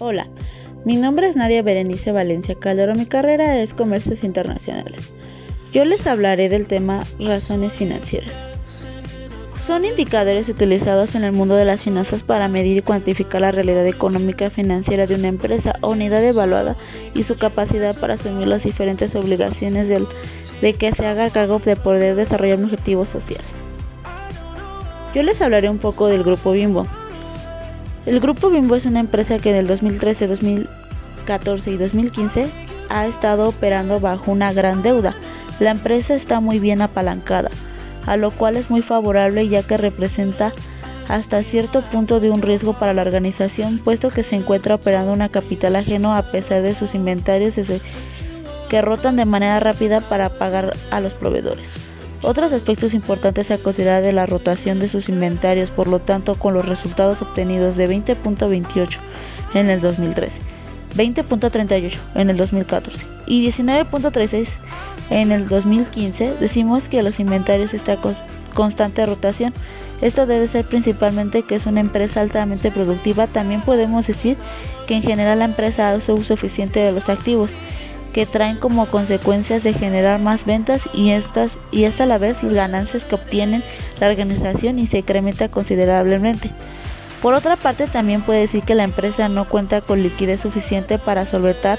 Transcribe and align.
Hola, 0.00 0.28
mi 0.84 0.96
nombre 0.96 1.28
es 1.28 1.34
Nadia 1.34 1.60
Berenice 1.60 2.12
Valencia 2.12 2.54
Calderón. 2.54 2.98
Mi 2.98 3.06
carrera 3.06 3.60
es 3.60 3.74
Comercios 3.74 4.22
Internacionales. 4.22 5.12
Yo 5.72 5.84
les 5.84 6.06
hablaré 6.06 6.48
del 6.48 6.68
tema 6.68 7.02
razones 7.18 7.76
financieras. 7.76 8.44
Son 9.56 9.84
indicadores 9.84 10.48
utilizados 10.48 11.16
en 11.16 11.24
el 11.24 11.32
mundo 11.32 11.56
de 11.56 11.64
las 11.64 11.82
finanzas 11.82 12.22
para 12.22 12.46
medir 12.46 12.76
y 12.76 12.82
cuantificar 12.82 13.40
la 13.40 13.50
realidad 13.50 13.84
económica 13.88 14.50
financiera 14.50 15.08
de 15.08 15.16
una 15.16 15.26
empresa 15.26 15.72
o 15.80 15.90
unidad 15.90 16.22
evaluada 16.22 16.76
y 17.12 17.24
su 17.24 17.34
capacidad 17.34 17.98
para 17.98 18.14
asumir 18.14 18.46
las 18.46 18.62
diferentes 18.62 19.16
obligaciones 19.16 19.88
de 19.88 20.74
que 20.74 20.92
se 20.92 21.06
haga 21.06 21.28
cargo 21.30 21.58
de 21.58 21.74
poder 21.74 22.14
desarrollar 22.14 22.58
un 22.58 22.66
objetivo 22.66 23.04
social. 23.04 23.42
Yo 25.12 25.24
les 25.24 25.42
hablaré 25.42 25.68
un 25.68 25.78
poco 25.78 26.06
del 26.06 26.22
grupo 26.22 26.52
Bimbo. 26.52 26.86
El 28.06 28.20
Grupo 28.20 28.50
Bimbo 28.50 28.74
es 28.74 28.86
una 28.86 29.00
empresa 29.00 29.38
que 29.38 29.50
en 29.50 29.56
el 29.56 29.66
2013, 29.66 30.28
2014 30.28 31.70
y 31.72 31.76
2015 31.76 32.48
ha 32.88 33.06
estado 33.06 33.48
operando 33.48 34.00
bajo 34.00 34.30
una 34.30 34.52
gran 34.52 34.82
deuda. 34.82 35.14
La 35.60 35.72
empresa 35.72 36.14
está 36.14 36.40
muy 36.40 36.58
bien 36.58 36.80
apalancada, 36.80 37.50
a 38.06 38.16
lo 38.16 38.30
cual 38.30 38.56
es 38.56 38.70
muy 38.70 38.80
favorable 38.80 39.46
ya 39.48 39.62
que 39.62 39.76
representa 39.76 40.52
hasta 41.08 41.42
cierto 41.42 41.82
punto 41.82 42.20
de 42.20 42.30
un 42.30 42.42
riesgo 42.42 42.78
para 42.78 42.94
la 42.94 43.02
organización, 43.02 43.78
puesto 43.78 44.10
que 44.10 44.22
se 44.22 44.36
encuentra 44.36 44.76
operando 44.76 45.12
una 45.12 45.28
capital 45.28 45.76
ajeno 45.76 46.14
a 46.14 46.30
pesar 46.30 46.62
de 46.62 46.74
sus 46.74 46.94
inventarios 46.94 47.56
que 48.68 48.82
rotan 48.82 49.16
de 49.16 49.24
manera 49.24 49.58
rápida 49.58 50.00
para 50.00 50.38
pagar 50.38 50.74
a 50.90 51.00
los 51.00 51.14
proveedores. 51.14 51.74
Otros 52.22 52.52
aspectos 52.52 52.94
importantes 52.94 53.50
a 53.50 53.58
considerar 53.58 54.02
de 54.02 54.12
la 54.12 54.26
rotación 54.26 54.80
de 54.80 54.88
sus 54.88 55.08
inventarios, 55.08 55.70
por 55.70 55.86
lo 55.86 56.00
tanto, 56.00 56.34
con 56.34 56.52
los 56.52 56.66
resultados 56.66 57.22
obtenidos 57.22 57.76
de 57.76 57.88
20.28 57.88 58.98
en 59.54 59.70
el 59.70 59.80
2013, 59.80 60.40
20.38 60.96 61.96
en 62.16 62.30
el 62.30 62.36
2014 62.36 63.06
y 63.26 63.46
19.36 63.46 64.56
en 65.10 65.32
el 65.32 65.48
2015, 65.48 66.34
decimos 66.40 66.88
que 66.88 67.02
los 67.02 67.20
inventarios 67.20 67.72
están 67.72 67.98
con 67.98 68.14
constante 68.54 69.06
rotación. 69.06 69.54
Esto 70.00 70.26
debe 70.26 70.46
ser 70.48 70.64
principalmente 70.64 71.42
que 71.42 71.54
es 71.54 71.66
una 71.66 71.80
empresa 71.80 72.20
altamente 72.20 72.70
productiva. 72.70 73.26
También 73.26 73.62
podemos 73.62 74.06
decir 74.06 74.36
que 74.86 74.96
en 74.96 75.02
general 75.02 75.38
la 75.38 75.44
empresa 75.44 75.90
hace 75.90 76.12
uso 76.12 76.34
eficiente 76.34 76.80
de 76.80 76.92
los 76.92 77.08
activos 77.08 77.54
que 78.18 78.26
traen 78.26 78.56
como 78.56 78.86
consecuencias 78.86 79.62
de 79.62 79.72
generar 79.72 80.18
más 80.18 80.44
ventas 80.44 80.88
y 80.92 81.10
estas 81.10 81.60
y 81.70 81.84
esta 81.84 82.02
a 82.02 82.06
la 82.08 82.18
vez 82.18 82.42
las 82.42 82.52
ganancias 82.52 83.04
que 83.04 83.14
obtienen 83.14 83.62
la 84.00 84.08
organización 84.08 84.80
y 84.80 84.88
se 84.88 84.98
incrementa 84.98 85.48
considerablemente. 85.48 86.50
Por 87.22 87.34
otra 87.34 87.54
parte, 87.54 87.86
también 87.86 88.22
puede 88.22 88.40
decir 88.40 88.64
que 88.64 88.74
la 88.74 88.82
empresa 88.82 89.28
no 89.28 89.48
cuenta 89.48 89.82
con 89.82 90.02
liquidez 90.02 90.40
suficiente 90.40 90.98
para 90.98 91.26
solventar 91.26 91.78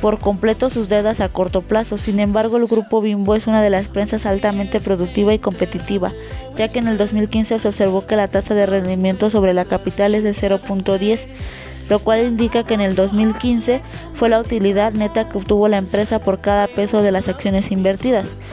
por 0.00 0.18
completo 0.18 0.70
sus 0.70 0.88
deudas 0.88 1.20
a 1.20 1.28
corto 1.28 1.60
plazo. 1.60 1.98
Sin 1.98 2.20
embargo, 2.20 2.56
el 2.56 2.64
grupo 2.64 3.02
Bimbo 3.02 3.34
es 3.34 3.46
una 3.46 3.60
de 3.60 3.68
las 3.68 3.84
empresas 3.84 4.24
altamente 4.24 4.80
productiva 4.80 5.34
y 5.34 5.40
competitiva, 5.40 6.14
ya 6.56 6.68
que 6.68 6.78
en 6.78 6.88
el 6.88 6.96
2015 6.96 7.58
se 7.58 7.68
observó 7.68 8.06
que 8.06 8.16
la 8.16 8.28
tasa 8.28 8.54
de 8.54 8.64
rendimiento 8.64 9.28
sobre 9.28 9.52
la 9.52 9.66
capital 9.66 10.14
es 10.14 10.24
de 10.24 10.32
0.10 10.32 11.26
lo 11.88 11.98
cual 11.98 12.24
indica 12.24 12.64
que 12.64 12.74
en 12.74 12.80
el 12.80 12.94
2015 12.94 13.80
fue 14.12 14.28
la 14.28 14.40
utilidad 14.40 14.92
neta 14.92 15.28
que 15.28 15.38
obtuvo 15.38 15.68
la 15.68 15.78
empresa 15.78 16.20
por 16.20 16.40
cada 16.40 16.66
peso 16.66 17.02
de 17.02 17.12
las 17.12 17.28
acciones 17.28 17.70
invertidas. 17.70 18.50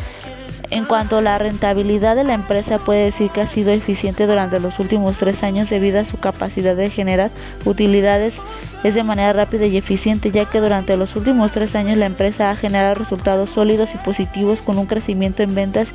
En 0.71 0.85
cuanto 0.85 1.17
a 1.17 1.21
la 1.21 1.37
rentabilidad 1.37 2.15
de 2.15 2.23
la 2.23 2.33
empresa, 2.33 2.79
puede 2.79 3.03
decir 3.03 3.29
que 3.29 3.41
ha 3.41 3.47
sido 3.47 3.71
eficiente 3.71 4.25
durante 4.25 4.57
los 4.61 4.79
últimos 4.79 5.17
tres 5.17 5.43
años 5.43 5.69
debido 5.69 5.99
a 5.99 6.05
su 6.05 6.17
capacidad 6.17 6.77
de 6.77 6.89
generar 6.89 7.29
utilidades 7.65 8.39
es 8.85 8.95
de 8.95 9.03
manera 9.03 9.33
rápida 9.33 9.65
y 9.65 9.75
eficiente, 9.75 10.31
ya 10.31 10.45
que 10.45 10.61
durante 10.61 10.95
los 10.95 11.17
últimos 11.17 11.51
tres 11.51 11.75
años 11.75 11.97
la 11.97 12.05
empresa 12.05 12.51
ha 12.51 12.55
generado 12.55 12.95
resultados 12.95 13.49
sólidos 13.49 13.93
y 13.95 13.97
positivos 13.97 14.61
con 14.61 14.79
un 14.79 14.85
crecimiento 14.85 15.43
en 15.43 15.53
ventas 15.53 15.89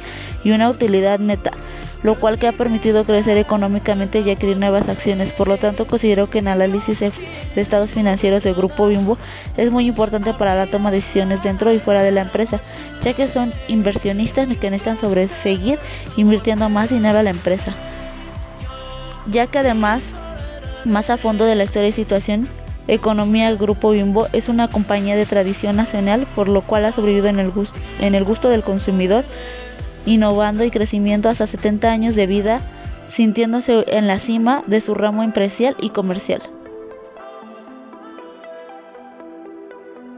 y 0.45 0.51
una 0.51 0.69
utilidad 0.69 1.19
neta 1.21 1.53
lo 2.03 2.21
cual 2.21 2.39
que 2.39 2.47
ha 2.47 2.53
permitido 2.53 3.05
crecer 3.05 3.37
económicamente 3.37 4.21
y 4.21 4.31
adquirir 4.31 4.59
nuevas 4.59 4.89
acciones. 4.89 5.33
Por 5.33 5.49
lo 5.49 5.57
tanto, 5.57 5.87
considero 5.89 6.27
que 6.29 6.39
el 6.39 6.47
análisis 6.47 7.01
de 7.01 7.11
estados 7.57 7.91
financieros 7.91 8.45
del 8.45 8.55
grupo 8.55 8.87
Bimbo 8.87 9.19
es 9.57 9.71
muy 9.71 9.87
importante 9.87 10.33
para 10.35 10.55
la 10.55 10.67
toma 10.67 10.91
de 10.91 10.99
decisiones 10.99 11.43
dentro 11.43 11.73
y 11.73 11.81
fuera 11.81 12.05
de 12.05 12.13
la 12.13 12.21
empresa, 12.21 12.61
ya 13.03 13.13
que 13.15 13.27
son 13.27 13.53
inversionistas 13.67 14.47
que 14.47 14.66
necesitan 14.71 15.29
seguir 15.29 15.79
invirtiendo 16.17 16.69
más 16.69 16.91
dinero 16.91 17.19
a 17.19 17.23
la 17.23 17.31
empresa. 17.31 17.75
Ya 19.27 19.47
que 19.47 19.59
además, 19.59 20.15
más 20.85 21.11
a 21.11 21.17
fondo 21.17 21.45
de 21.45 21.55
la 21.55 21.65
historia 21.65 21.89
y 21.89 21.93
situación, 21.93 22.49
Economía 22.89 23.53
Grupo 23.55 23.91
Bimbo 23.91 24.29
es 24.33 24.49
una 24.49 24.69
compañía 24.69 25.17
de 25.17 25.27
tradición 25.27 25.75
nacional, 25.75 26.27
por 26.37 26.49
lo 26.49 26.63
cual 26.63 26.85
ha 26.85 26.93
sobrevivido 26.93 27.27
en 27.27 27.41
el, 27.41 27.51
gusto, 27.51 27.79
en 28.01 28.15
el 28.15 28.25
gusto 28.25 28.49
del 28.49 28.63
consumidor 28.63 29.25
innovando 30.07 30.65
y 30.65 30.71
crecimiento 30.71 31.29
hasta 31.29 31.47
70 31.47 31.91
años 31.91 32.15
de 32.15 32.27
vida, 32.27 32.61
sintiéndose 33.09 33.85
en 33.89 34.07
la 34.07 34.19
cima 34.19 34.63
de 34.67 34.81
su 34.81 34.95
ramo 34.95 35.23
empresarial 35.23 35.77
y 35.81 35.91
comercial. 35.91 36.41